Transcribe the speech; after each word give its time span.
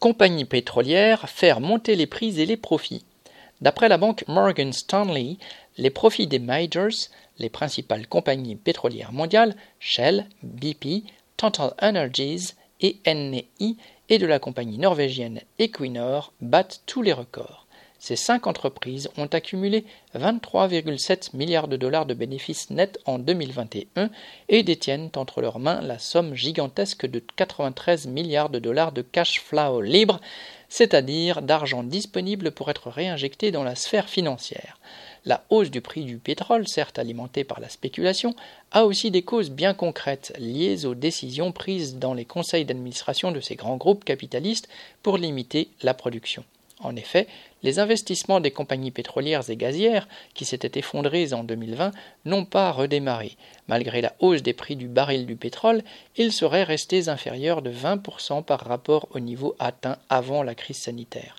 Compagnie 0.00 0.44
pétrolière, 0.44 1.28
faire 1.28 1.60
monter 1.60 1.96
les 1.96 2.06
prix 2.06 2.40
et 2.40 2.46
les 2.46 2.56
profits. 2.56 3.04
D'après 3.60 3.88
la 3.88 3.98
banque 3.98 4.24
Morgan 4.28 4.72
Stanley, 4.72 5.38
les 5.76 5.90
profits 5.90 6.28
des 6.28 6.38
majors, 6.38 7.08
les 7.38 7.48
principales 7.48 8.06
compagnies 8.06 8.54
pétrolières 8.54 9.12
mondiales, 9.12 9.56
Shell, 9.80 10.28
BP, 10.44 11.04
Total 11.36 11.74
Energies 11.82 12.54
et 12.80 13.00
NEI, 13.06 13.76
et 14.08 14.18
de 14.18 14.26
la 14.26 14.38
compagnie 14.38 14.78
norvégienne 14.78 15.40
Equinor 15.58 16.32
battent 16.40 16.82
tous 16.86 17.02
les 17.02 17.12
records. 17.12 17.67
Ces 18.00 18.14
cinq 18.14 18.46
entreprises 18.46 19.08
ont 19.16 19.26
accumulé 19.26 19.84
23,7 20.14 21.36
milliards 21.36 21.66
de 21.66 21.76
dollars 21.76 22.06
de 22.06 22.14
bénéfices 22.14 22.70
nets 22.70 22.98
en 23.06 23.18
2021 23.18 24.10
et 24.48 24.62
détiennent 24.62 25.10
entre 25.16 25.40
leurs 25.40 25.58
mains 25.58 25.80
la 25.80 25.98
somme 25.98 26.34
gigantesque 26.34 27.06
de 27.06 27.18
93 27.18 28.06
milliards 28.06 28.50
de 28.50 28.60
dollars 28.60 28.92
de 28.92 29.02
cash 29.02 29.40
flow 29.40 29.80
libre, 29.80 30.20
c'est-à-dire 30.68 31.42
d'argent 31.42 31.82
disponible 31.82 32.52
pour 32.52 32.70
être 32.70 32.88
réinjecté 32.88 33.50
dans 33.50 33.64
la 33.64 33.74
sphère 33.74 34.08
financière. 34.08 34.78
La 35.24 35.44
hausse 35.50 35.70
du 35.70 35.80
prix 35.80 36.04
du 36.04 36.18
pétrole, 36.18 36.68
certes 36.68 37.00
alimentée 37.00 37.42
par 37.42 37.58
la 37.58 37.68
spéculation, 37.68 38.34
a 38.70 38.84
aussi 38.84 39.10
des 39.10 39.22
causes 39.22 39.50
bien 39.50 39.74
concrètes 39.74 40.32
liées 40.38 40.86
aux 40.86 40.94
décisions 40.94 41.50
prises 41.50 41.96
dans 41.96 42.14
les 42.14 42.24
conseils 42.24 42.64
d'administration 42.64 43.32
de 43.32 43.40
ces 43.40 43.56
grands 43.56 43.76
groupes 43.76 44.04
capitalistes 44.04 44.68
pour 45.02 45.18
limiter 45.18 45.68
la 45.82 45.94
production. 45.94 46.44
En 46.80 46.94
effet, 46.94 47.26
les 47.64 47.80
investissements 47.80 48.38
des 48.38 48.52
compagnies 48.52 48.92
pétrolières 48.92 49.50
et 49.50 49.56
gazières, 49.56 50.06
qui 50.34 50.44
s'étaient 50.44 50.78
effondrés 50.78 51.32
en 51.32 51.42
2020, 51.42 51.90
n'ont 52.24 52.44
pas 52.44 52.70
redémarré. 52.70 53.36
Malgré 53.66 54.00
la 54.00 54.14
hausse 54.20 54.42
des 54.42 54.52
prix 54.52 54.76
du 54.76 54.86
baril 54.86 55.26
du 55.26 55.34
pétrole, 55.34 55.82
ils 56.16 56.32
seraient 56.32 56.62
restés 56.62 57.08
inférieurs 57.08 57.62
de 57.62 57.72
20% 57.72 58.44
par 58.44 58.60
rapport 58.60 59.08
au 59.10 59.18
niveau 59.18 59.56
atteint 59.58 59.98
avant 60.08 60.44
la 60.44 60.54
crise 60.54 60.76
sanitaire. 60.76 61.36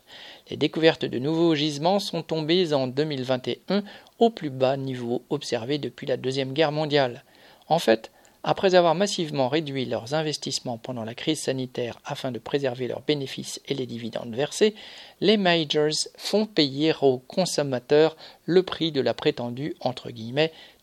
Les 0.49 0.57
découvertes 0.57 1.05
de 1.05 1.19
nouveaux 1.19 1.55
gisements 1.55 1.99
sont 1.99 2.21
tombées 2.21 2.73
en 2.73 2.87
2021 2.87 3.83
au 4.19 4.29
plus 4.29 4.49
bas 4.49 4.75
niveau 4.75 5.23
observé 5.29 5.77
depuis 5.77 6.05
la 6.05 6.17
Deuxième 6.17 6.51
Guerre 6.51 6.73
mondiale. 6.73 7.23
En 7.69 7.79
fait, 7.79 8.11
après 8.43 8.75
avoir 8.75 8.95
massivement 8.95 9.49
réduit 9.49 9.85
leurs 9.85 10.13
investissements 10.13 10.77
pendant 10.77 11.03
la 11.03 11.13
crise 11.13 11.41
sanitaire 11.41 11.99
afin 12.05 12.31
de 12.31 12.39
préserver 12.39 12.87
leurs 12.87 13.01
bénéfices 13.01 13.61
et 13.67 13.73
les 13.73 13.85
dividendes 13.85 14.33
versés, 14.33 14.75
les 15.19 15.37
majors 15.37 16.07
font 16.17 16.45
payer 16.45 16.93
aux 17.01 17.17
consommateurs 17.17 18.15
le 18.45 18.63
prix 18.63 18.91
de 18.91 19.01
la 19.01 19.13
prétendue 19.13 19.75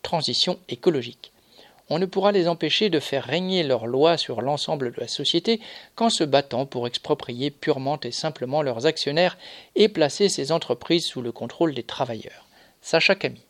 transition 0.03 0.59
écologique. 0.69 1.31
On 1.89 1.99
ne 1.99 2.05
pourra 2.05 2.33
les 2.33 2.47
empêcher 2.47 2.89
de 2.89 2.99
faire 2.99 3.23
régner 3.23 3.63
leurs 3.63 3.87
lois 3.87 4.17
sur 4.17 4.41
l'ensemble 4.41 4.91
de 4.91 4.99
la 4.99 5.07
société 5.07 5.61
qu'en 5.95 6.09
se 6.09 6.25
battant 6.25 6.65
pour 6.65 6.85
exproprier 6.85 7.49
purement 7.49 7.99
et 8.01 8.11
simplement 8.11 8.61
leurs 8.61 8.85
actionnaires 8.85 9.37
et 9.75 9.87
placer 9.87 10.27
ces 10.27 10.51
entreprises 10.51 11.05
sous 11.05 11.21
le 11.21 11.31
contrôle 11.31 11.73
des 11.73 11.83
travailleurs. 11.83 12.45
Sacha 12.81 13.15
Camille. 13.15 13.46